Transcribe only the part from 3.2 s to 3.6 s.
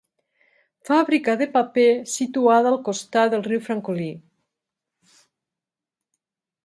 del